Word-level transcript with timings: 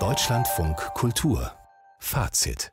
Deutschlandfunk 0.00 0.76
Kultur 0.94 1.52
Fazit 2.00 2.72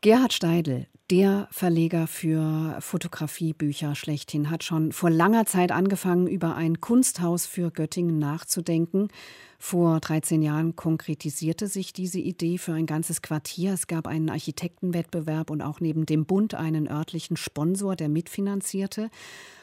Gerhard 0.00 0.32
Steidl, 0.32 0.88
der 1.08 1.46
Verleger 1.52 2.08
für 2.08 2.76
Fotografiebücher 2.80 3.94
schlechthin, 3.94 4.50
hat 4.50 4.64
schon 4.64 4.90
vor 4.90 5.08
langer 5.08 5.46
Zeit 5.46 5.70
angefangen, 5.70 6.26
über 6.26 6.56
ein 6.56 6.80
Kunsthaus 6.80 7.46
für 7.46 7.70
Göttingen 7.70 8.18
nachzudenken. 8.18 9.06
Vor 9.60 10.00
13 10.00 10.42
Jahren 10.42 10.74
konkretisierte 10.74 11.68
sich 11.68 11.92
diese 11.92 12.18
Idee 12.18 12.58
für 12.58 12.72
ein 12.72 12.86
ganzes 12.86 13.22
Quartier. 13.22 13.74
Es 13.74 13.86
gab 13.86 14.08
einen 14.08 14.30
Architektenwettbewerb 14.30 15.50
und 15.50 15.62
auch 15.62 15.78
neben 15.78 16.06
dem 16.06 16.26
Bund 16.26 16.56
einen 16.56 16.88
örtlichen 16.88 17.36
Sponsor, 17.36 17.94
der 17.94 18.08
mitfinanzierte. 18.08 19.10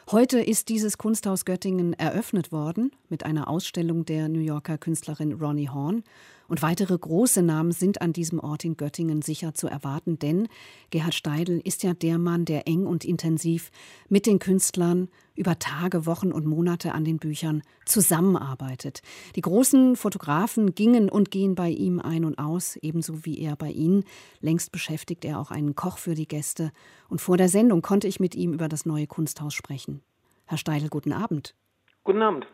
Heute 0.10 0.40
ist 0.40 0.70
dieses 0.70 0.98
Kunsthaus 0.98 1.44
Göttingen 1.44 1.92
eröffnet 1.92 2.54
worden 2.54 2.92
mit 3.10 3.26
einer 3.26 3.50
Ausstellung 3.50 4.06
der 4.06 4.30
New 4.30 4.40
Yorker 4.40 4.78
Künstlerin 4.78 5.34
Ronnie 5.34 5.68
Horn. 5.68 6.06
Und 6.48 6.62
weitere 6.62 6.98
große 6.98 7.42
Namen 7.42 7.74
sind 7.74 8.02
an 8.02 8.14
diesem 8.14 8.40
Ort 8.40 8.64
in 8.64 8.78
Göttingen 8.78 9.22
sicher 9.22 9.54
zu 9.54 9.68
erwarten, 9.68 10.18
denn 10.18 10.48
Gerhard 10.92 11.14
Steidl 11.14 11.60
ist 11.62 11.84
ja 11.84 11.94
der 11.94 12.20
Mann, 12.20 12.46
der 12.46 12.70
eng 12.70 12.86
und 12.86 13.04
intensiv 13.04 13.70
mit 14.08 14.28
den 14.28 14.40
Künstlern 14.40 15.10
über 15.38 15.60
Tage, 15.60 16.06
Wochen 16.06 16.32
und 16.32 16.46
Monate 16.46 16.94
an 16.94 17.06
den 17.06 17.18
Büchern 17.18 17.62
zusammenarbeitet. 17.86 19.02
Die 19.36 19.42
großen 19.42 19.96
Fotografen 19.96 20.76
gingen 20.76 21.10
und 21.10 21.32
gehen 21.32 21.56
bei 21.56 21.70
ihm 21.70 22.00
ein 22.00 22.26
und 22.26 22.40
aus, 22.40 22.76
ebenso 22.78 23.26
wie 23.26 23.40
er 23.40 23.56
bei 23.56 23.70
ihnen. 23.70 24.04
Längst 24.42 24.72
beschäftigt 24.72 25.24
er 25.26 25.40
auch 25.40 25.52
einen 25.52 25.76
Koch 25.76 25.98
für 25.98 26.16
die 26.16 26.28
Gäste. 26.28 26.72
Und 27.08 27.22
vor 27.22 27.38
der 27.38 27.50
Sendung 27.50 27.82
konnte 27.82 28.08
ich 28.08 28.20
mit 28.20 28.36
ihm 28.36 28.54
über 28.54 28.68
das 28.68 28.86
neue 28.86 29.08
Kunsthaus 29.08 29.54
sprechen. 29.54 30.02
Herr 30.46 30.58
Steidl, 30.58 30.90
guten 30.90 31.14
Abend. 31.14 31.56
Guten 32.04 32.22
Abend. 32.22 32.48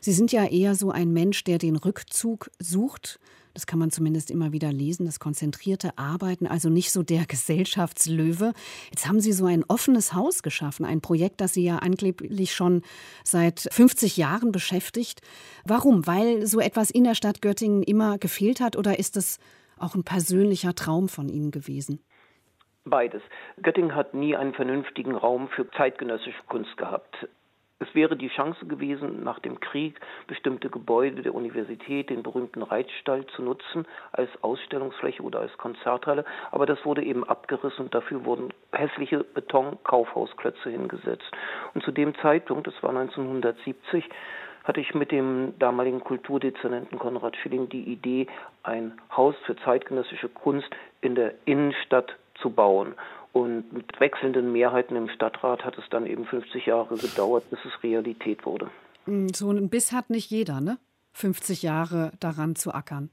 Sie 0.00 0.12
sind 0.12 0.32
ja 0.32 0.44
eher 0.44 0.74
so 0.74 0.90
ein 0.90 1.12
Mensch, 1.12 1.44
der 1.44 1.58
den 1.58 1.76
Rückzug 1.76 2.50
sucht. 2.58 3.18
Das 3.54 3.66
kann 3.66 3.78
man 3.78 3.90
zumindest 3.90 4.30
immer 4.30 4.52
wieder 4.52 4.72
lesen, 4.72 5.06
das 5.06 5.20
konzentrierte 5.20 5.96
Arbeiten, 5.96 6.46
also 6.46 6.68
nicht 6.68 6.92
so 6.92 7.02
der 7.02 7.24
Gesellschaftslöwe. 7.28 8.52
Jetzt 8.90 9.08
haben 9.08 9.20
Sie 9.20 9.32
so 9.32 9.46
ein 9.46 9.64
offenes 9.68 10.14
Haus 10.14 10.42
geschaffen, 10.42 10.84
ein 10.84 11.00
Projekt, 11.00 11.40
das 11.40 11.54
Sie 11.54 11.64
ja 11.64 11.78
angeblich 11.78 12.52
schon 12.52 12.82
seit 13.24 13.68
50 13.70 14.16
Jahren 14.16 14.52
beschäftigt. 14.52 15.20
Warum? 15.64 16.06
Weil 16.06 16.46
so 16.46 16.60
etwas 16.60 16.90
in 16.90 17.04
der 17.04 17.14
Stadt 17.14 17.42
Göttingen 17.42 17.82
immer 17.82 18.18
gefehlt 18.18 18.60
hat 18.60 18.76
oder 18.76 18.98
ist 18.98 19.16
es 19.16 19.38
auch 19.78 19.94
ein 19.94 20.04
persönlicher 20.04 20.74
Traum 20.74 21.08
von 21.08 21.28
Ihnen 21.28 21.50
gewesen? 21.50 22.00
Beides. 22.84 23.22
Göttingen 23.62 23.94
hat 23.94 24.14
nie 24.14 24.36
einen 24.36 24.54
vernünftigen 24.54 25.14
Raum 25.14 25.48
für 25.48 25.70
zeitgenössische 25.72 26.42
Kunst 26.48 26.76
gehabt. 26.76 27.28
Es 27.82 27.94
wäre 27.94 28.14
die 28.14 28.28
Chance 28.28 28.66
gewesen, 28.66 29.24
nach 29.24 29.38
dem 29.38 29.58
Krieg 29.58 29.98
bestimmte 30.26 30.68
Gebäude 30.68 31.22
der 31.22 31.34
Universität, 31.34 32.10
den 32.10 32.22
berühmten 32.22 32.62
Reitstall, 32.62 33.24
zu 33.28 33.42
nutzen 33.42 33.86
als 34.12 34.28
Ausstellungsfläche 34.42 35.22
oder 35.22 35.40
als 35.40 35.56
Konzerthalle. 35.56 36.26
Aber 36.50 36.66
das 36.66 36.84
wurde 36.84 37.02
eben 37.02 37.24
abgerissen 37.24 37.86
und 37.86 37.94
dafür 37.94 38.26
wurden 38.26 38.52
hässliche 38.72 39.24
Beton-Kaufhausklötze 39.24 40.68
hingesetzt. 40.68 41.30
Und 41.72 41.82
zu 41.82 41.90
dem 41.90 42.14
Zeitpunkt, 42.16 42.66
das 42.66 42.82
war 42.82 42.90
1970, 42.90 44.04
hatte 44.64 44.80
ich 44.80 44.94
mit 44.94 45.10
dem 45.10 45.58
damaligen 45.58 46.00
Kulturdezernenten 46.00 46.98
Konrad 46.98 47.34
Schilling 47.38 47.70
die 47.70 47.84
Idee, 47.84 48.26
ein 48.62 49.00
Haus 49.16 49.34
für 49.46 49.56
zeitgenössische 49.56 50.28
Kunst 50.28 50.68
in 51.00 51.14
der 51.14 51.32
Innenstadt 51.46 52.14
zu 52.34 52.50
bauen. 52.50 52.94
Und 53.32 53.72
mit 53.72 54.00
wechselnden 54.00 54.52
Mehrheiten 54.52 54.96
im 54.96 55.08
Stadtrat 55.08 55.64
hat 55.64 55.78
es 55.78 55.84
dann 55.90 56.06
eben 56.06 56.24
50 56.24 56.66
Jahre 56.66 56.96
gedauert, 56.96 57.48
bis 57.50 57.60
es 57.64 57.82
Realität 57.82 58.44
wurde. 58.44 58.70
Hm, 59.04 59.28
so 59.32 59.50
ein 59.50 59.68
Biss 59.68 59.92
hat 59.92 60.10
nicht 60.10 60.30
jeder, 60.30 60.60
ne? 60.60 60.78
50 61.12 61.62
Jahre 61.62 62.12
daran 62.20 62.56
zu 62.56 62.72
ackern. 62.72 63.10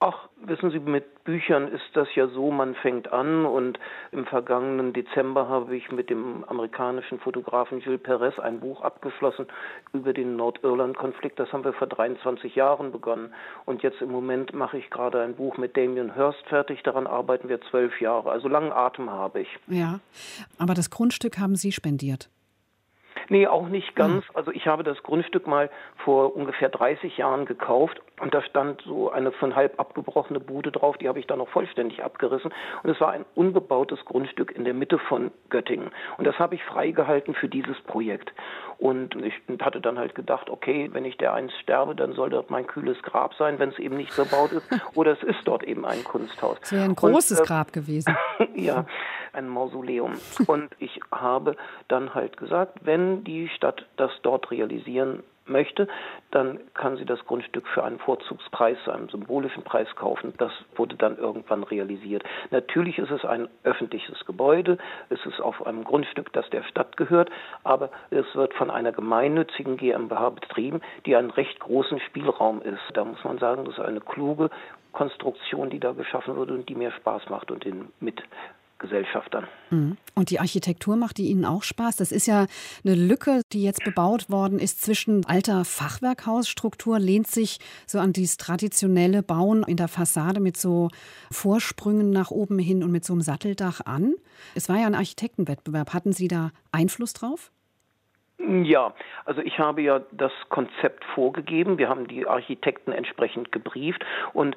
Ach, 0.00 0.28
wissen 0.36 0.70
Sie, 0.70 0.78
mit 0.78 1.24
Büchern 1.24 1.66
ist 1.66 1.90
das 1.94 2.06
ja 2.14 2.28
so, 2.28 2.52
man 2.52 2.76
fängt 2.76 3.12
an 3.12 3.44
und 3.44 3.80
im 4.12 4.26
vergangenen 4.26 4.92
Dezember 4.92 5.48
habe 5.48 5.74
ich 5.76 5.90
mit 5.90 6.08
dem 6.08 6.44
amerikanischen 6.44 7.18
Fotografen 7.18 7.80
Gilles 7.80 8.00
Perez 8.00 8.38
ein 8.38 8.60
Buch 8.60 8.82
abgeschlossen 8.82 9.46
über 9.92 10.12
den 10.12 10.36
Nordirland-Konflikt. 10.36 11.40
Das 11.40 11.52
haben 11.52 11.64
wir 11.64 11.72
vor 11.72 11.88
23 11.88 12.54
Jahren 12.54 12.92
begonnen. 12.92 13.34
Und 13.64 13.82
jetzt 13.82 14.00
im 14.00 14.12
Moment 14.12 14.54
mache 14.54 14.78
ich 14.78 14.88
gerade 14.88 15.20
ein 15.20 15.34
Buch 15.34 15.56
mit 15.56 15.76
Damien 15.76 16.14
Hirst 16.14 16.46
fertig. 16.46 16.84
Daran 16.84 17.08
arbeiten 17.08 17.48
wir 17.48 17.60
zwölf 17.62 18.00
Jahre. 18.00 18.30
Also 18.30 18.46
langen 18.46 18.70
Atem 18.70 19.10
habe 19.10 19.40
ich. 19.40 19.48
Ja, 19.66 19.98
aber 20.58 20.74
das 20.74 20.90
Grundstück 20.90 21.38
haben 21.38 21.56
Sie 21.56 21.72
spendiert. 21.72 22.30
Nee, 23.28 23.46
auch 23.46 23.68
nicht 23.68 23.94
ganz. 23.94 24.26
Hm. 24.28 24.36
Also 24.36 24.50
ich 24.52 24.66
habe 24.66 24.82
das 24.82 25.02
Grundstück 25.02 25.46
mal 25.46 25.70
vor 26.04 26.34
ungefähr 26.34 26.68
30 26.68 27.16
Jahren 27.16 27.44
gekauft 27.46 28.00
und 28.20 28.34
da 28.34 28.42
stand 28.42 28.82
so 28.82 29.10
eine 29.10 29.32
von 29.32 29.54
halb 29.54 29.78
abgebrochene 29.78 30.40
Bude 30.40 30.72
drauf, 30.72 30.96
die 30.98 31.08
habe 31.08 31.20
ich 31.20 31.26
dann 31.26 31.38
noch 31.38 31.48
vollständig 31.48 32.02
abgerissen 32.02 32.52
und 32.82 32.90
es 32.90 33.00
war 33.00 33.12
ein 33.12 33.24
unbebautes 33.34 34.04
Grundstück 34.04 34.52
in 34.52 34.64
der 34.64 34.74
Mitte 34.74 34.98
von 34.98 35.30
Göttingen 35.50 35.90
und 36.16 36.26
das 36.26 36.38
habe 36.38 36.54
ich 36.54 36.64
freigehalten 36.64 37.34
für 37.34 37.48
dieses 37.48 37.78
Projekt. 37.82 38.32
Und 38.78 39.16
ich 39.16 39.34
hatte 39.60 39.80
dann 39.80 39.98
halt 39.98 40.14
gedacht, 40.14 40.48
okay, 40.50 40.88
wenn 40.92 41.04
ich 41.04 41.16
der 41.16 41.34
einst 41.34 41.56
sterbe, 41.58 41.96
dann 41.96 42.12
soll 42.12 42.30
dort 42.30 42.48
mein 42.48 42.64
kühles 42.64 43.00
Grab 43.02 43.34
sein, 43.34 43.58
wenn 43.58 43.70
es 43.70 43.78
eben 43.80 43.96
nicht 43.96 44.14
bebaut 44.14 44.52
ist. 44.52 44.68
Oder 44.94 45.12
es 45.12 45.22
ist 45.24 45.40
dort 45.44 45.64
eben 45.64 45.84
ein 45.84 46.04
Kunsthaus. 46.04 46.58
Es 46.62 46.72
wäre 46.72 46.84
ein 46.84 46.94
großes 46.94 47.40
und, 47.40 47.44
äh, 47.44 47.48
Grab 47.48 47.72
gewesen. 47.72 48.16
ja, 48.54 48.86
ein 49.38 49.48
Mausoleum. 49.48 50.14
Und 50.46 50.70
ich 50.78 51.00
habe 51.10 51.56
dann 51.88 52.14
halt 52.14 52.36
gesagt, 52.36 52.80
wenn 52.82 53.24
die 53.24 53.48
Stadt 53.48 53.86
das 53.96 54.10
dort 54.22 54.50
realisieren 54.50 55.22
möchte, 55.46 55.88
dann 56.30 56.60
kann 56.74 56.96
sie 56.96 57.04
das 57.04 57.24
Grundstück 57.24 57.66
für 57.68 57.82
einen 57.82 57.98
Vorzugspreis, 57.98 58.76
einen 58.88 59.08
symbolischen 59.08 59.62
Preis 59.62 59.88
kaufen. 59.96 60.34
Das 60.36 60.52
wurde 60.76 60.96
dann 60.96 61.16
irgendwann 61.16 61.62
realisiert. 61.62 62.22
Natürlich 62.50 62.98
ist 62.98 63.10
es 63.10 63.24
ein 63.24 63.48
öffentliches 63.62 64.24
Gebäude, 64.26 64.78
es 65.08 65.24
ist 65.24 65.40
auf 65.40 65.66
einem 65.66 65.84
Grundstück, 65.84 66.32
das 66.32 66.48
der 66.50 66.64
Stadt 66.64 66.96
gehört, 66.96 67.30
aber 67.64 67.90
es 68.10 68.26
wird 68.34 68.52
von 68.54 68.70
einer 68.70 68.92
gemeinnützigen 68.92 69.76
GmbH 69.76 70.30
betrieben, 70.30 70.82
die 71.06 71.16
einen 71.16 71.30
recht 71.30 71.58
großen 71.60 72.00
Spielraum 72.00 72.60
ist. 72.62 72.82
Da 72.94 73.04
muss 73.04 73.22
man 73.24 73.38
sagen, 73.38 73.64
das 73.64 73.78
ist 73.78 73.84
eine 73.84 74.00
kluge 74.00 74.50
Konstruktion, 74.92 75.70
die 75.70 75.80
da 75.80 75.92
geschaffen 75.92 76.36
wurde 76.36 76.54
und 76.54 76.68
die 76.68 76.74
mir 76.74 76.90
Spaß 76.92 77.28
macht 77.30 77.50
und 77.50 77.64
den 77.64 77.92
mit 78.00 78.22
Gesellschaftern. 78.78 79.46
Mhm. 79.70 79.96
Und 80.14 80.30
die 80.30 80.40
Architektur 80.40 80.96
macht 80.96 81.18
die 81.18 81.28
Ihnen 81.28 81.44
auch 81.44 81.62
Spaß? 81.62 81.96
Das 81.96 82.12
ist 82.12 82.26
ja 82.26 82.46
eine 82.84 82.94
Lücke, 82.94 83.42
die 83.52 83.62
jetzt 83.62 83.84
bebaut 83.84 84.30
worden 84.30 84.58
ist 84.58 84.82
zwischen 84.82 85.24
alter 85.26 85.64
Fachwerkhausstruktur, 85.64 86.98
lehnt 86.98 87.26
sich 87.26 87.58
so 87.86 87.98
an 87.98 88.12
dieses 88.12 88.36
traditionelle 88.36 89.22
Bauen 89.22 89.64
in 89.66 89.76
der 89.76 89.88
Fassade 89.88 90.40
mit 90.40 90.56
so 90.56 90.88
Vorsprüngen 91.30 92.10
nach 92.10 92.30
oben 92.30 92.58
hin 92.58 92.82
und 92.82 92.92
mit 92.92 93.04
so 93.04 93.12
einem 93.12 93.22
Satteldach 93.22 93.80
an. 93.84 94.14
Es 94.54 94.68
war 94.68 94.76
ja 94.76 94.86
ein 94.86 94.94
Architektenwettbewerb. 94.94 95.92
Hatten 95.92 96.12
Sie 96.12 96.28
da 96.28 96.50
Einfluss 96.72 97.12
drauf? 97.12 97.50
Ja, 98.38 98.94
also 99.24 99.40
ich 99.40 99.58
habe 99.58 99.82
ja 99.82 100.00
das 100.12 100.32
Konzept 100.48 101.04
vorgegeben. 101.14 101.76
Wir 101.76 101.88
haben 101.88 102.06
die 102.06 102.26
Architekten 102.26 102.92
entsprechend 102.92 103.50
gebrieft 103.50 104.04
und 104.32 104.56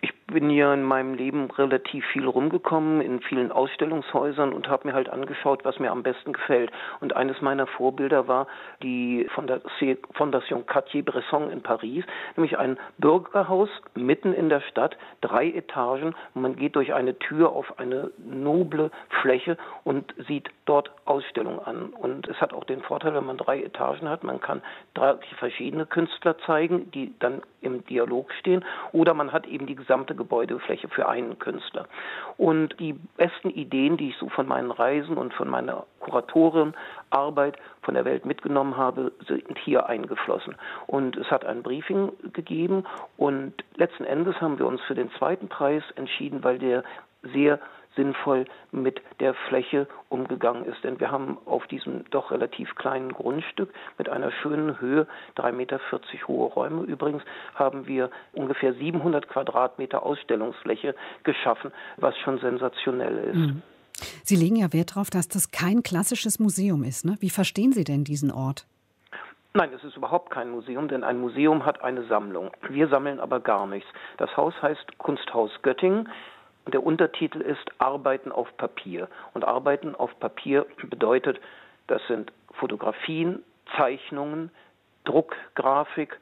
ich 0.00 0.12
bin 0.30 0.50
ja 0.50 0.72
in 0.72 0.82
meinem 0.82 1.14
Leben 1.14 1.50
relativ 1.50 2.04
viel 2.06 2.26
rumgekommen, 2.26 3.00
in 3.00 3.20
vielen 3.20 3.52
Ausstellungshäusern 3.52 4.52
und 4.52 4.68
habe 4.68 4.88
mir 4.88 4.94
halt 4.94 5.08
angeschaut, 5.08 5.64
was 5.64 5.78
mir 5.78 5.90
am 5.90 6.02
besten 6.02 6.32
gefällt. 6.32 6.70
Und 7.00 7.16
eines 7.16 7.40
meiner 7.40 7.66
Vorbilder 7.66 8.28
war 8.28 8.46
die 8.82 9.28
Fondation 9.34 10.66
Cartier-Bresson 10.66 11.50
in 11.50 11.62
Paris, 11.62 12.04
nämlich 12.36 12.58
ein 12.58 12.78
Bürgerhaus 12.98 13.68
mitten 13.94 14.32
in 14.32 14.48
der 14.48 14.60
Stadt, 14.60 14.96
drei 15.20 15.48
Etagen. 15.50 16.14
Man 16.34 16.56
geht 16.56 16.76
durch 16.76 16.94
eine 16.94 17.18
Tür 17.18 17.50
auf 17.50 17.78
eine 17.78 18.10
noble 18.18 18.90
Fläche 19.20 19.56
und 19.84 20.14
sieht 20.28 20.50
dort 20.64 20.90
Ausstellungen 21.04 21.60
an. 21.60 21.90
Und 21.90 22.28
es 22.28 22.40
hat 22.40 22.52
auch 22.54 22.64
den 22.64 22.82
Vorteil, 22.82 23.14
wenn 23.14 23.26
man 23.26 23.36
drei 23.36 23.62
Etagen 23.62 24.08
hat, 24.08 24.24
man 24.24 24.40
kann 24.40 24.62
drei 24.94 25.16
verschiedene 25.38 25.86
Künstler 25.86 26.38
zeigen, 26.46 26.90
die 26.92 27.12
dann 27.18 27.42
im 27.60 27.84
Dialog 27.86 28.32
stehen, 28.38 28.64
oder 28.92 29.12
man 29.14 29.32
hat 29.32 29.46
eben 29.46 29.66
die 29.66 29.74
gesamte 29.74 30.14
Gebäudefläche 30.20 30.88
für 30.88 31.08
einen 31.08 31.38
Künstler. 31.38 31.86
Und 32.36 32.78
die 32.78 32.92
besten 33.16 33.48
Ideen, 33.48 33.96
die 33.96 34.10
ich 34.10 34.16
so 34.18 34.28
von 34.28 34.46
meinen 34.46 34.70
Reisen 34.70 35.16
und 35.16 35.32
von 35.32 35.48
meiner 35.48 35.86
Kuratorenarbeit 36.00 37.56
von 37.80 37.94
der 37.94 38.04
Welt 38.04 38.26
mitgenommen 38.26 38.76
habe, 38.76 39.12
sind 39.26 39.58
hier 39.58 39.86
eingeflossen. 39.86 40.56
Und 40.86 41.16
es 41.16 41.30
hat 41.30 41.46
ein 41.46 41.62
Briefing 41.62 42.12
gegeben 42.34 42.84
und 43.16 43.54
letzten 43.76 44.04
Endes 44.04 44.38
haben 44.42 44.58
wir 44.58 44.66
uns 44.66 44.82
für 44.82 44.94
den 44.94 45.10
zweiten 45.12 45.48
Preis 45.48 45.82
entschieden, 45.96 46.44
weil 46.44 46.58
der 46.58 46.84
sehr 47.22 47.58
sinnvoll 47.96 48.44
mit 48.72 49.00
der 49.20 49.34
Fläche 49.48 49.86
umgegangen 50.08 50.64
ist. 50.64 50.82
Denn 50.84 51.00
wir 51.00 51.10
haben 51.10 51.38
auf 51.44 51.66
diesem 51.66 52.04
doch 52.10 52.30
relativ 52.30 52.74
kleinen 52.76 53.12
Grundstück 53.12 53.72
mit 53.98 54.08
einer 54.08 54.30
schönen 54.30 54.80
Höhe, 54.80 55.06
3,40 55.36 55.52
Meter 55.52 55.80
hohe 56.28 56.48
Räume 56.48 56.82
übrigens, 56.84 57.22
haben 57.54 57.86
wir 57.86 58.10
ungefähr 58.32 58.74
700 58.74 59.28
Quadratmeter 59.28 60.04
Ausstellungsfläche 60.04 60.94
geschaffen, 61.24 61.72
was 61.96 62.16
schon 62.18 62.38
sensationell 62.38 63.18
ist. 63.18 63.36
Mhm. 63.36 63.62
Sie 64.24 64.36
legen 64.36 64.56
ja 64.56 64.72
Wert 64.72 64.92
darauf, 64.92 65.10
dass 65.10 65.28
das 65.28 65.50
kein 65.50 65.82
klassisches 65.82 66.38
Museum 66.38 66.84
ist. 66.84 67.04
Ne? 67.04 67.16
Wie 67.20 67.30
verstehen 67.30 67.72
Sie 67.72 67.84
denn 67.84 68.04
diesen 68.04 68.30
Ort? 68.30 68.66
Nein, 69.52 69.70
es 69.74 69.82
ist 69.82 69.96
überhaupt 69.96 70.30
kein 70.30 70.50
Museum, 70.50 70.86
denn 70.86 71.02
ein 71.02 71.20
Museum 71.20 71.66
hat 71.66 71.82
eine 71.82 72.04
Sammlung. 72.06 72.52
Wir 72.68 72.86
sammeln 72.88 73.18
aber 73.18 73.40
gar 73.40 73.66
nichts. 73.66 73.88
Das 74.16 74.36
Haus 74.36 74.54
heißt 74.62 74.98
Kunsthaus 74.98 75.50
Göttingen. 75.62 76.08
Der 76.66 76.84
Untertitel 76.84 77.40
ist 77.40 77.64
Arbeiten 77.78 78.32
auf 78.32 78.54
Papier. 78.56 79.08
Und 79.34 79.44
Arbeiten 79.44 79.94
auf 79.94 80.18
Papier 80.20 80.66
bedeutet, 80.88 81.40
das 81.86 82.00
sind 82.06 82.32
Fotografien, 82.52 83.42
Zeichnungen, 83.76 84.50
Druckgrafik, 85.04 86.20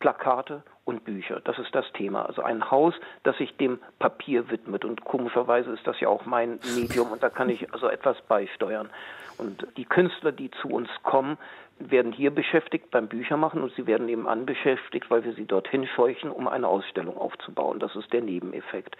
Plakate 0.00 0.62
und 0.84 1.04
Bücher. 1.04 1.40
Das 1.44 1.58
ist 1.58 1.74
das 1.74 1.90
Thema. 1.92 2.26
Also 2.26 2.42
ein 2.42 2.70
Haus, 2.70 2.94
das 3.22 3.36
sich 3.38 3.56
dem 3.56 3.78
Papier 3.98 4.50
widmet. 4.50 4.84
Und 4.84 5.04
komischerweise 5.04 5.70
ist 5.70 5.86
das 5.86 5.98
ja 6.00 6.08
auch 6.08 6.26
mein 6.26 6.58
Medium 6.76 7.10
und 7.12 7.22
da 7.22 7.30
kann 7.30 7.48
ich 7.48 7.72
also 7.72 7.88
etwas 7.88 8.20
beisteuern. 8.22 8.90
Und 9.38 9.66
die 9.76 9.84
Künstler, 9.84 10.32
die 10.32 10.50
zu 10.50 10.68
uns 10.68 10.88
kommen, 11.02 11.38
werden 11.78 12.12
hier 12.12 12.30
beschäftigt 12.30 12.90
beim 12.90 13.08
Büchermachen 13.08 13.62
und 13.62 13.74
sie 13.74 13.86
werden 13.86 14.08
eben 14.08 14.28
anbeschäftigt, 14.28 15.10
weil 15.10 15.24
wir 15.24 15.32
sie 15.32 15.46
dorthin 15.46 15.86
scheuchen, 15.86 16.30
um 16.30 16.46
eine 16.46 16.68
Ausstellung 16.68 17.16
aufzubauen. 17.16 17.80
Das 17.80 17.96
ist 17.96 18.12
der 18.12 18.20
Nebeneffekt. 18.20 18.96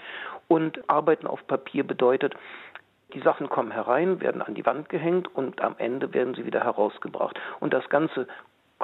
Und 0.48 0.88
Arbeiten 0.88 1.26
auf 1.26 1.46
Papier 1.46 1.84
bedeutet, 1.84 2.34
die 3.12 3.20
Sachen 3.20 3.48
kommen 3.48 3.70
herein, 3.70 4.20
werden 4.20 4.42
an 4.42 4.54
die 4.54 4.66
Wand 4.66 4.88
gehängt 4.88 5.32
und 5.36 5.60
am 5.60 5.76
Ende 5.78 6.12
werden 6.14 6.34
sie 6.34 6.46
wieder 6.46 6.64
herausgebracht. 6.64 7.38
Und 7.60 7.72
das 7.72 7.88
Ganze 7.88 8.26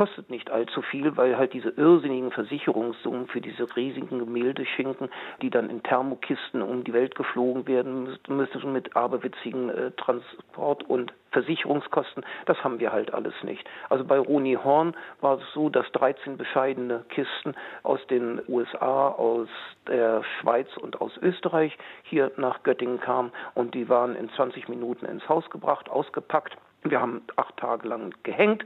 kostet 0.01 0.31
nicht 0.31 0.51
allzu 0.51 0.81
viel, 0.81 1.15
weil 1.19 1.37
halt 1.37 1.53
diese 1.53 1.69
irrsinnigen 1.69 2.31
Versicherungssummen 2.31 3.27
für 3.27 3.43
diese 3.43 3.67
riesigen 3.77 4.19
Gemäldeschinken, 4.19 5.11
die 5.43 5.51
dann 5.51 5.69
in 5.69 5.83
Thermokisten 5.83 6.63
um 6.63 6.85
die 6.85 6.95
Welt 6.95 7.15
geflogen 7.17 7.69
werden 7.69 8.17
müssen 8.27 8.73
mit 8.73 8.97
aberwitzigen 8.97 9.69
äh, 9.69 9.91
Transport- 9.91 10.85
und 10.85 11.13
Versicherungskosten, 11.33 12.25
das 12.47 12.65
haben 12.65 12.81
wir 12.81 12.93
halt 12.93 13.13
alles 13.13 13.35
nicht. 13.43 13.69
Also 13.91 14.07
bei 14.07 14.19
Roni 14.19 14.55
Horn 14.55 14.97
war 15.21 15.37
es 15.37 15.45
so, 15.53 15.69
dass 15.69 15.85
13 15.93 16.39
bescheidene 16.39 17.05
Kisten 17.11 17.55
aus 17.83 18.01
den 18.07 18.41
USA, 18.49 19.09
aus 19.09 19.49
der 19.87 20.25
Schweiz 20.41 20.75
und 20.79 21.03
aus 21.03 21.13
Österreich 21.19 21.77
hier 22.05 22.33
nach 22.39 22.63
Göttingen 22.63 23.01
kamen 23.01 23.33
und 23.55 23.75
die 23.75 23.91
waren 23.91 24.17
in 24.17 24.31
20 24.31 24.67
Minuten 24.71 25.05
ins 25.05 25.29
Haus 25.29 25.51
gebracht, 25.51 25.91
ausgepackt. 25.91 26.57
Wir 26.83 26.99
haben 27.03 27.21
acht 27.37 27.59
Tage 27.59 27.87
lang 27.87 28.15
gehängt 28.23 28.65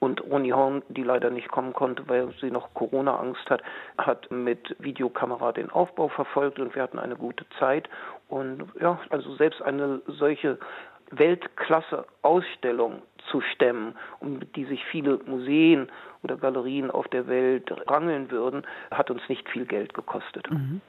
und 0.00 0.22
Roni 0.24 0.50
Horn, 0.50 0.82
die 0.88 1.02
leider 1.02 1.30
nicht 1.30 1.48
kommen 1.48 1.72
konnte, 1.72 2.08
weil 2.08 2.32
sie 2.40 2.50
noch 2.50 2.74
Corona-Angst 2.74 3.48
hat, 3.48 3.62
hat 3.98 4.30
mit 4.30 4.74
Videokamera 4.78 5.52
den 5.52 5.70
Aufbau 5.70 6.08
verfolgt 6.08 6.58
und 6.58 6.74
wir 6.74 6.82
hatten 6.82 6.98
eine 6.98 7.16
gute 7.16 7.44
Zeit. 7.58 7.88
Und 8.28 8.64
ja, 8.80 8.98
also 9.10 9.34
selbst 9.36 9.62
eine 9.62 10.00
solche 10.06 10.58
Weltklasse-Ausstellung 11.10 13.02
zu 13.30 13.40
stemmen, 13.40 13.94
um 14.20 14.40
die 14.54 14.64
sich 14.64 14.84
viele 14.86 15.18
Museen 15.26 15.88
oder 16.22 16.36
Galerien 16.36 16.90
auf 16.90 17.06
der 17.08 17.26
Welt 17.26 17.70
rangeln 17.88 18.30
würden, 18.30 18.66
hat 18.90 19.10
uns 19.10 19.20
nicht 19.28 19.48
viel 19.50 19.66
Geld 19.66 19.92
gekostet. 19.92 20.50
Mhm. 20.50 20.80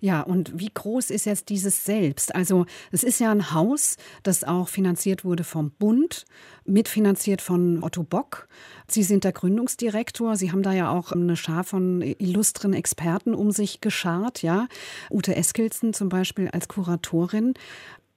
Ja, 0.00 0.20
und 0.20 0.52
wie 0.58 0.70
groß 0.72 1.10
ist 1.10 1.26
jetzt 1.26 1.48
dieses 1.48 1.84
Selbst? 1.84 2.34
Also 2.34 2.66
es 2.92 3.02
ist 3.02 3.18
ja 3.18 3.32
ein 3.32 3.52
Haus, 3.52 3.96
das 4.22 4.44
auch 4.44 4.68
finanziert 4.68 5.24
wurde 5.24 5.42
vom 5.42 5.72
Bund, 5.72 6.24
mitfinanziert 6.64 7.42
von 7.42 7.82
Otto 7.82 8.04
Bock. 8.04 8.48
Sie 8.86 9.02
sind 9.02 9.24
der 9.24 9.32
Gründungsdirektor. 9.32 10.36
Sie 10.36 10.52
haben 10.52 10.62
da 10.62 10.72
ja 10.72 10.90
auch 10.90 11.10
eine 11.10 11.36
Schar 11.36 11.64
von 11.64 12.00
illustren 12.02 12.74
Experten 12.74 13.34
um 13.34 13.50
sich 13.50 13.80
geschart, 13.80 14.42
ja. 14.42 14.68
Ute 15.10 15.34
Eskilsen 15.34 15.92
zum 15.92 16.08
Beispiel 16.08 16.48
als 16.48 16.68
Kuratorin. 16.68 17.54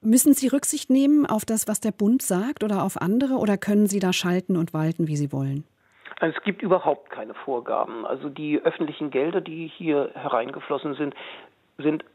Müssen 0.02 0.34
Sie 0.36 0.48
Rücksicht 0.48 0.90
nehmen 0.92 1.26
auf 1.26 1.46
das, 1.46 1.68
was 1.68 1.80
der 1.80 1.92
Bund 1.92 2.22
sagt 2.22 2.64
oder 2.64 2.84
auf 2.84 3.02
andere 3.02 3.36
oder 3.36 3.58
können 3.58 3.88
Sie 3.88 4.00
da 4.00 4.14
schalten 4.14 4.56
und 4.56 4.74
walten, 4.74 5.08
wie 5.08 5.18
Sie 5.18 5.32
wollen? 5.32 5.64
Es 6.22 6.42
gibt 6.44 6.62
überhaupt 6.62 7.10
keine 7.10 7.34
Vorgaben. 7.34 8.06
Also 8.06 8.30
die 8.30 8.60
öffentlichen 8.60 9.10
Gelder, 9.10 9.42
die 9.42 9.68
hier 9.68 10.12
hereingeflossen 10.14 10.94
sind, 10.94 11.16
sind 11.78 12.06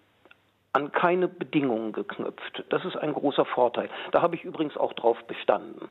an 0.73 0.93
keine 0.93 1.27
Bedingungen 1.27 1.93
geknüpft. 1.93 2.65
Das 2.69 2.85
ist 2.85 2.97
ein 2.97 3.15
großer 3.15 3.47
Vorteil. 3.47 3.89
Da 4.13 4.23
habe 4.23 4.37
ich 4.37 4.45
übrigens 4.45 4.77
auch 4.77 4.93
drauf 4.93 5.17
bestanden. 5.27 5.89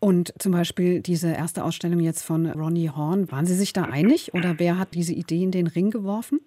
Und 0.00 0.34
zum 0.38 0.52
Beispiel 0.52 1.00
diese 1.00 1.32
erste 1.32 1.64
Ausstellung 1.64 2.00
jetzt 2.00 2.22
von 2.22 2.50
Ronnie 2.50 2.90
Horn, 2.90 3.30
waren 3.30 3.46
Sie 3.46 3.54
sich 3.54 3.72
da 3.72 3.84
einig 3.84 4.34
oder 4.34 4.58
wer 4.58 4.78
hat 4.78 4.94
diese 4.94 5.14
Idee 5.14 5.44
in 5.44 5.52
den 5.52 5.68
Ring 5.68 5.90
geworfen? 5.90 6.40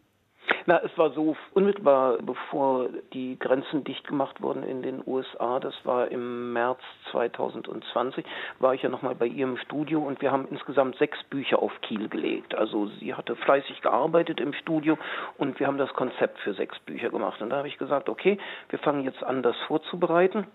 Na, 0.69 0.81
es 0.83 0.91
war 0.97 1.11
so 1.11 1.37
unmittelbar, 1.53 2.17
bevor 2.21 2.89
die 3.13 3.39
Grenzen 3.39 3.85
dicht 3.85 4.05
gemacht 4.05 4.41
wurden 4.41 4.63
in 4.63 4.81
den 4.81 5.01
USA, 5.07 5.61
das 5.61 5.73
war 5.85 6.09
im 6.11 6.51
März 6.51 6.81
2020, 7.11 8.25
war 8.59 8.73
ich 8.73 8.81
ja 8.81 8.89
nochmal 8.89 9.15
bei 9.15 9.27
ihr 9.27 9.45
im 9.45 9.55
Studio 9.55 10.01
und 10.01 10.21
wir 10.21 10.29
haben 10.29 10.45
insgesamt 10.51 10.97
sechs 10.97 11.23
Bücher 11.29 11.59
auf 11.59 11.71
Kiel 11.83 12.09
gelegt. 12.09 12.53
Also 12.53 12.87
sie 12.99 13.13
hatte 13.13 13.37
fleißig 13.37 13.79
gearbeitet 13.79 14.41
im 14.41 14.51
Studio 14.51 14.97
und 15.37 15.57
wir 15.57 15.67
haben 15.67 15.77
das 15.77 15.93
Konzept 15.93 16.37
für 16.39 16.53
sechs 16.53 16.77
Bücher 16.79 17.11
gemacht. 17.11 17.41
Und 17.41 17.49
da 17.51 17.59
habe 17.59 17.69
ich 17.69 17.77
gesagt, 17.77 18.09
okay, 18.09 18.37
wir 18.67 18.79
fangen 18.79 19.05
jetzt 19.05 19.23
an, 19.23 19.43
das 19.43 19.55
vorzubereiten. 19.67 20.47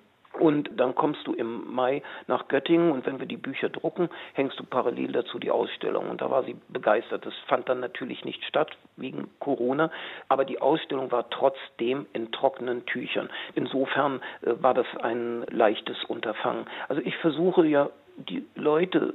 Und 0.42 0.70
dann 0.74 0.96
kommst 0.96 1.24
du 1.28 1.34
im 1.34 1.72
Mai 1.72 2.02
nach 2.26 2.48
Göttingen 2.48 2.90
und 2.90 3.06
wenn 3.06 3.20
wir 3.20 3.26
die 3.26 3.36
Bücher 3.36 3.68
drucken, 3.68 4.08
hängst 4.32 4.58
du 4.58 4.64
parallel 4.64 5.12
dazu 5.12 5.38
die 5.38 5.52
Ausstellung. 5.52 6.10
Und 6.10 6.20
da 6.20 6.32
war 6.32 6.42
sie 6.42 6.56
begeistert. 6.68 7.24
Das 7.24 7.34
fand 7.46 7.68
dann 7.68 7.78
natürlich 7.78 8.24
nicht 8.24 8.42
statt 8.42 8.76
wegen 8.96 9.30
Corona, 9.38 9.92
aber 10.28 10.44
die 10.44 10.60
Ausstellung 10.60 11.12
war 11.12 11.30
trotzdem 11.30 12.06
in 12.12 12.32
trockenen 12.32 12.84
Tüchern. 12.86 13.30
Insofern 13.54 14.20
äh, 14.40 14.54
war 14.60 14.74
das 14.74 14.86
ein 15.00 15.44
leichtes 15.48 16.02
Unterfangen. 16.08 16.66
Also 16.88 17.02
ich 17.04 17.16
versuche 17.18 17.64
ja 17.64 17.90
die 18.16 18.44
Leute 18.56 19.14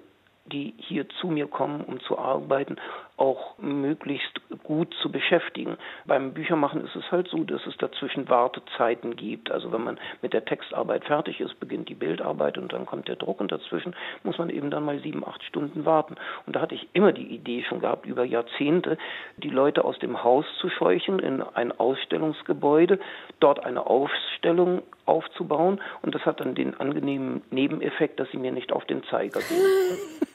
die 0.52 0.74
hier 0.78 1.10
zu 1.20 1.28
mir 1.28 1.48
kommen, 1.48 1.82
um 1.82 2.00
zu 2.00 2.18
arbeiten, 2.18 2.78
auch 3.18 3.58
möglichst 3.58 4.40
gut 4.64 4.94
zu 5.02 5.12
beschäftigen. 5.12 5.78
Beim 6.06 6.34
Büchermachen 6.34 6.86
ist 6.86 6.96
es 6.96 7.12
halt 7.12 7.28
so, 7.28 7.44
dass 7.44 7.66
es 7.66 7.76
dazwischen 7.78 8.30
Wartezeiten 8.30 9.16
gibt. 9.16 9.52
Also 9.52 9.72
wenn 9.72 9.84
man 9.84 10.00
mit 10.22 10.34
der 10.34 10.46
Textarbeit 10.46 11.04
fertig 11.06 11.42
ist, 11.42 11.60
beginnt 11.60 11.90
die 11.90 11.96
Bildarbeit 11.96 12.58
und 12.60 12.72
dann 12.74 12.86
kommt 12.86 13.08
der 13.08 13.16
Druck 13.16 13.42
und 13.42 13.52
dazwischen 13.52 13.96
muss 14.24 14.38
man 14.38 14.52
eben 14.52 14.70
dann 14.70 14.86
mal 14.86 15.00
sieben, 15.00 15.28
acht 15.28 15.44
Stunden 15.44 15.84
warten. 15.86 16.16
Und 16.46 16.56
da 16.56 16.62
hatte 16.62 16.76
ich 16.76 16.88
immer 16.94 17.12
die 17.12 17.28
Idee 17.28 17.64
schon 17.68 17.82
gehabt, 17.82 18.06
über 18.06 18.24
Jahrzehnte 18.24 18.98
die 19.38 19.50
Leute 19.50 19.84
aus 19.84 19.98
dem 20.00 20.24
Haus 20.24 20.46
zu 20.62 20.70
scheuchen 20.70 21.20
in 21.20 21.42
ein 21.42 21.72
Ausstellungsgebäude, 21.72 23.00
dort 23.40 23.66
eine 23.66 23.88
Ausstellung 23.88 24.84
aufzubauen 25.06 25.82
und 26.02 26.14
das 26.14 26.26
hat 26.26 26.40
dann 26.40 26.54
den 26.54 26.80
angenehmen 26.80 27.42
Nebeneffekt, 27.50 28.20
dass 28.20 28.30
sie 28.32 28.38
mir 28.38 28.52
nicht 28.52 28.72
auf 28.72 28.86
den 28.86 29.04
Zeiger 29.06 29.40
gehen. 29.40 30.18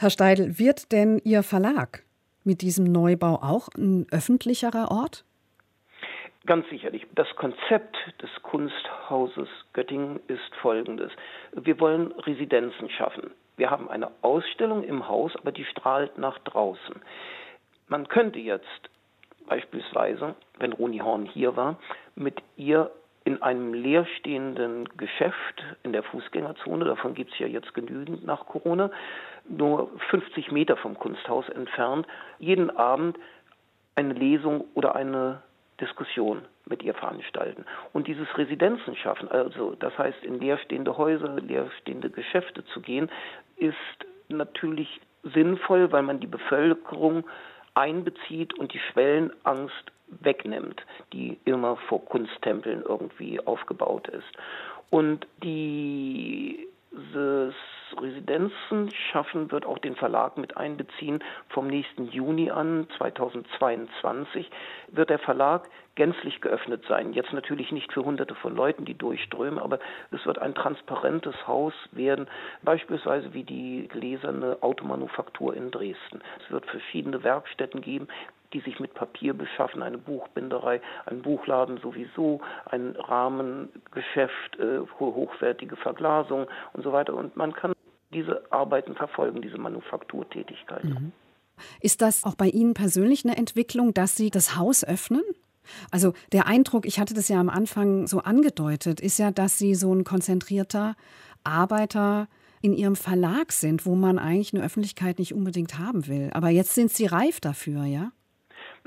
Herr 0.00 0.10
Steidl, 0.10 0.60
wird 0.60 0.92
denn 0.92 1.20
Ihr 1.24 1.42
Verlag 1.42 2.04
mit 2.44 2.62
diesem 2.62 2.84
Neubau 2.84 3.40
auch 3.42 3.66
ein 3.76 4.06
öffentlicherer 4.12 4.92
Ort? 4.92 5.24
Ganz 6.46 6.68
sicherlich. 6.68 7.04
Das 7.16 7.26
Konzept 7.34 7.96
des 8.22 8.30
Kunsthauses 8.44 9.48
Göttingen 9.72 10.20
ist 10.28 10.54
folgendes. 10.62 11.10
Wir 11.52 11.80
wollen 11.80 12.12
Residenzen 12.12 12.88
schaffen. 12.90 13.32
Wir 13.56 13.70
haben 13.70 13.90
eine 13.90 14.12
Ausstellung 14.22 14.84
im 14.84 15.08
Haus, 15.08 15.34
aber 15.34 15.50
die 15.50 15.64
strahlt 15.64 16.16
nach 16.16 16.38
draußen. 16.38 16.94
Man 17.88 18.06
könnte 18.06 18.38
jetzt 18.38 18.90
beispielsweise, 19.48 20.36
wenn 20.60 20.74
Roni 20.74 20.98
Horn 20.98 21.26
hier 21.26 21.56
war, 21.56 21.76
mit 22.14 22.40
ihr 22.56 22.92
in 23.24 23.42
einem 23.42 23.74
leerstehenden 23.74 24.88
Geschäft 24.96 25.62
in 25.82 25.92
der 25.92 26.02
Fußgängerzone, 26.02 26.84
davon 26.84 27.14
gibt 27.14 27.32
es 27.32 27.38
ja 27.40 27.46
jetzt 27.46 27.74
genügend 27.74 28.24
nach 28.24 28.46
Corona, 28.46 28.90
nur 29.48 29.90
50 30.10 30.50
Meter 30.52 30.76
vom 30.76 30.98
Kunsthaus 30.98 31.48
entfernt, 31.48 32.06
jeden 32.38 32.70
Abend 32.70 33.18
eine 33.94 34.14
Lesung 34.14 34.64
oder 34.74 34.94
eine 34.94 35.42
Diskussion 35.80 36.42
mit 36.66 36.82
ihr 36.82 36.94
veranstalten. 36.94 37.64
Und 37.92 38.06
dieses 38.06 38.26
Residenzen 38.36 38.96
schaffen, 38.96 39.28
also 39.28 39.74
das 39.78 39.96
heißt 39.96 40.24
in 40.24 40.40
leerstehende 40.40 40.96
Häuser, 40.96 41.40
leerstehende 41.40 42.10
Geschäfte 42.10 42.64
zu 42.66 42.80
gehen, 42.80 43.10
ist 43.56 43.76
natürlich 44.28 45.00
sinnvoll, 45.22 45.90
weil 45.92 46.02
man 46.02 46.20
die 46.20 46.26
Bevölkerung 46.26 47.24
einbezieht 47.74 48.54
und 48.58 48.72
die 48.72 48.80
Schwellenangst 48.80 49.92
wegnimmt, 50.20 50.84
die 51.12 51.38
immer 51.44 51.76
vor 51.88 52.04
Kunsttempeln 52.04 52.82
irgendwie 52.82 53.40
aufgebaut 53.46 54.08
ist. 54.08 54.26
Und 54.90 55.26
dieses 56.90 57.54
Residenzen 58.00 58.90
schaffen 59.12 59.50
wird 59.50 59.66
auch 59.66 59.78
den 59.78 59.96
Verlag 59.96 60.36
mit 60.36 60.56
einbeziehen. 60.56 61.22
Vom 61.48 61.66
nächsten 61.66 62.08
Juni 62.08 62.50
an, 62.50 62.86
2022, 62.96 64.50
wird 64.88 65.10
der 65.10 65.18
Verlag 65.18 65.68
gänzlich 65.94 66.40
geöffnet 66.40 66.84
sein. 66.88 67.12
Jetzt 67.12 67.32
natürlich 67.32 67.72
nicht 67.72 67.92
für 67.92 68.04
hunderte 68.04 68.34
von 68.34 68.54
Leuten, 68.54 68.84
die 68.84 68.94
durchströmen, 68.94 69.58
aber 69.58 69.80
es 70.10 70.24
wird 70.26 70.38
ein 70.38 70.54
transparentes 70.54 71.34
Haus 71.46 71.74
werden, 71.92 72.28
beispielsweise 72.62 73.34
wie 73.34 73.44
die 73.44 73.88
gläserne 73.88 74.58
Automanufaktur 74.60 75.56
in 75.56 75.70
Dresden. 75.70 76.20
Es 76.44 76.50
wird 76.50 76.66
verschiedene 76.66 77.24
Werkstätten 77.24 77.80
geben, 77.80 78.08
die 78.52 78.60
sich 78.60 78.80
mit 78.80 78.94
Papier 78.94 79.34
beschaffen, 79.34 79.82
eine 79.82 79.98
Buchbinderei, 79.98 80.80
ein 81.06 81.22
Buchladen 81.22 81.78
sowieso, 81.78 82.40
ein 82.66 82.96
Rahmengeschäft, 82.96 84.58
äh, 84.58 84.80
hochwertige 84.98 85.76
Verglasung 85.76 86.46
und 86.72 86.82
so 86.82 86.92
weiter. 86.92 87.14
Und 87.14 87.36
man 87.36 87.52
kann 87.52 87.72
diese 88.12 88.50
Arbeiten 88.50 88.94
verfolgen, 88.94 89.42
diese 89.42 89.58
Manufakturtätigkeit. 89.58 90.84
Mhm. 90.84 91.12
Ist 91.80 92.02
das 92.02 92.24
auch 92.24 92.34
bei 92.34 92.46
Ihnen 92.46 92.74
persönlich 92.74 93.24
eine 93.24 93.36
Entwicklung, 93.36 93.92
dass 93.92 94.16
Sie 94.16 94.30
das 94.30 94.56
Haus 94.56 94.84
öffnen? 94.84 95.22
Also 95.90 96.14
der 96.32 96.46
Eindruck, 96.46 96.86
ich 96.86 96.98
hatte 96.98 97.14
das 97.14 97.28
ja 97.28 97.38
am 97.38 97.50
Anfang 97.50 98.06
so 98.06 98.20
angedeutet, 98.20 99.00
ist 99.00 99.18
ja, 99.18 99.30
dass 99.30 99.58
Sie 99.58 99.74
so 99.74 99.92
ein 99.92 100.04
konzentrierter 100.04 100.94
Arbeiter 101.44 102.28
in 102.62 102.72
Ihrem 102.72 102.96
Verlag 102.96 103.52
sind, 103.52 103.86
wo 103.86 103.94
man 103.94 104.18
eigentlich 104.18 104.54
eine 104.54 104.64
Öffentlichkeit 104.64 105.18
nicht 105.18 105.34
unbedingt 105.34 105.78
haben 105.78 106.06
will. 106.06 106.30
Aber 106.32 106.48
jetzt 106.48 106.74
sind 106.74 106.90
Sie 106.90 107.06
reif 107.06 107.40
dafür, 107.40 107.84
ja? 107.84 108.12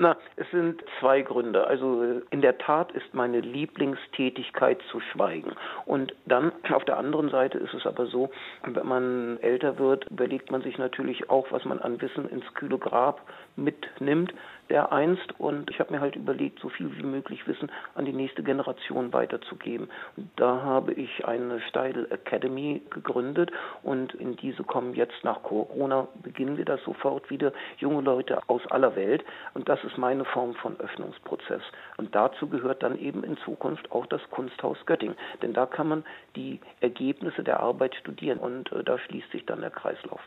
Na, 0.02 0.16
es 0.34 0.50
sind 0.50 0.82
zwei 0.98 1.22
Gründe. 1.22 1.64
Also 1.64 2.20
in 2.30 2.40
der 2.40 2.58
Tat 2.58 2.90
ist 2.90 3.14
meine 3.14 3.38
Lieblingstätigkeit 3.38 4.80
zu 4.90 4.98
schweigen. 4.98 5.52
Und 5.86 6.12
dann 6.26 6.50
auf 6.72 6.84
der 6.84 6.98
anderen 6.98 7.30
Seite 7.30 7.58
ist 7.58 7.72
es 7.72 7.86
aber 7.86 8.06
so, 8.06 8.28
wenn 8.64 8.84
man 8.84 9.38
älter 9.42 9.78
wird, 9.78 10.10
überlegt 10.10 10.50
man 10.50 10.62
sich 10.62 10.76
natürlich 10.76 11.30
auch, 11.30 11.46
was 11.52 11.64
man 11.64 11.78
an 11.78 12.00
Wissen 12.00 12.28
ins 12.28 12.52
kühle 12.54 12.78
Grab 12.78 13.20
mitnimmt 13.54 14.34
der 14.72 14.90
einst 14.90 15.38
und 15.38 15.70
ich 15.70 15.80
habe 15.80 15.92
mir 15.92 16.00
halt 16.00 16.16
überlegt, 16.16 16.58
so 16.60 16.70
viel 16.70 16.96
wie 16.96 17.02
möglich 17.02 17.46
Wissen 17.46 17.70
an 17.94 18.06
die 18.06 18.12
nächste 18.12 18.42
Generation 18.42 19.12
weiterzugeben. 19.12 19.90
Und 20.16 20.30
da 20.36 20.62
habe 20.62 20.94
ich 20.94 21.26
eine 21.26 21.60
Steidel 21.60 22.10
Academy 22.10 22.80
gegründet 22.88 23.50
und 23.82 24.14
in 24.14 24.34
diese 24.36 24.64
kommen 24.64 24.94
jetzt 24.94 25.24
nach 25.24 25.42
Corona, 25.42 26.08
beginnen 26.22 26.56
wir 26.56 26.64
das 26.64 26.82
sofort 26.84 27.28
wieder, 27.28 27.52
junge 27.76 28.00
Leute 28.00 28.40
aus 28.48 28.62
aller 28.70 28.96
Welt 28.96 29.22
und 29.52 29.68
das 29.68 29.82
ist 29.84 29.91
meine 29.96 30.24
Form 30.24 30.54
von 30.54 30.78
Öffnungsprozess. 30.80 31.62
Und 31.96 32.14
dazu 32.14 32.48
gehört 32.48 32.82
dann 32.82 32.98
eben 32.98 33.24
in 33.24 33.36
Zukunft 33.38 33.90
auch 33.92 34.06
das 34.06 34.20
Kunsthaus 34.30 34.78
Göttingen, 34.86 35.16
denn 35.42 35.52
da 35.52 35.66
kann 35.66 35.88
man 35.88 36.04
die 36.36 36.60
Ergebnisse 36.80 37.42
der 37.42 37.60
Arbeit 37.60 37.94
studieren 37.94 38.38
und 38.38 38.70
äh, 38.72 38.84
da 38.84 38.98
schließt 38.98 39.30
sich 39.30 39.46
dann 39.46 39.60
der 39.60 39.70
Kreislauf. 39.70 40.20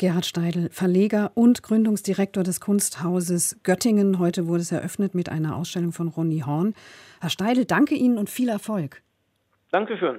Gerhard 0.00 0.24
Steidl, 0.24 0.70
Verleger 0.70 1.30
und 1.34 1.62
Gründungsdirektor 1.62 2.42
des 2.42 2.60
Kunsthauses 2.60 3.60
Göttingen. 3.62 4.18
Heute 4.18 4.46
wurde 4.46 4.62
es 4.62 4.72
eröffnet 4.72 5.14
mit 5.14 5.28
einer 5.28 5.56
Ausstellung 5.56 5.92
von 5.92 6.08
Ronny 6.08 6.40
Horn. 6.40 6.72
Herr 7.20 7.28
Steidl, 7.28 7.66
danke 7.66 7.94
Ihnen 7.94 8.16
und 8.16 8.30
viel 8.30 8.48
Erfolg. 8.48 9.02
Dankeschön. 9.70 10.18